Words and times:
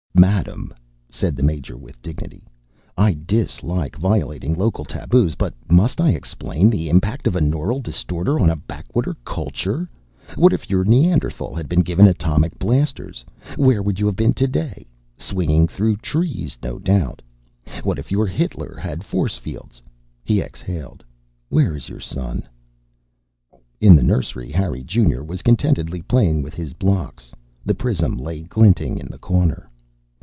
"Madam," 0.13 0.71
said 1.09 1.35
the 1.35 1.41
Major 1.41 1.75
with 1.77 1.99
dignity, 2.01 2.47
"I 2.95 3.17
dislike 3.25 3.95
violating 3.95 4.53
local 4.53 4.85
tabus, 4.85 5.33
but 5.33 5.55
must 5.71 5.99
I 5.99 6.11
explain 6.11 6.69
the 6.69 6.89
impact 6.89 7.25
of 7.25 7.35
a 7.35 7.41
neural 7.41 7.79
distorter 7.79 8.39
on 8.39 8.49
a 8.51 8.55
backwater 8.55 9.15
culture? 9.25 9.89
What 10.35 10.53
if 10.53 10.69
your 10.69 10.83
Neanderthal 10.83 11.55
had 11.55 11.67
been 11.67 11.79
given 11.79 12.05
atomic 12.07 12.59
blasters? 12.59 13.25
Where 13.55 13.81
would 13.81 13.99
you 13.99 14.05
have 14.05 14.15
been 14.15 14.33
today? 14.35 14.85
Swinging 15.17 15.67
through 15.67 15.97
trees, 15.97 16.55
no 16.61 16.77
doubt. 16.77 17.23
What 17.81 17.97
if 17.97 18.11
your 18.11 18.27
Hitler 18.27 18.75
had 18.75 19.03
force 19.03 19.39
fields?" 19.39 19.81
He 20.23 20.39
exhaled. 20.39 21.03
"Where 21.49 21.75
is 21.75 21.89
your 21.89 21.99
son?" 22.01 22.43
In 23.79 23.95
the 23.95 24.03
nursery, 24.03 24.51
Harry 24.51 24.83
Junior 24.83 25.23
was 25.23 25.41
contentedly 25.41 26.01
playing 26.03 26.43
with 26.43 26.53
his 26.53 26.73
blocks. 26.73 27.31
The 27.65 27.73
prism 27.75 28.17
lay 28.17 28.41
glinting 28.43 28.99
in 28.99 29.07
the 29.07 29.17
corner. 29.17 29.67